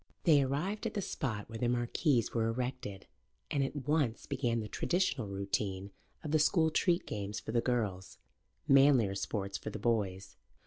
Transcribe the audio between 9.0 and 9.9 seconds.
sports for the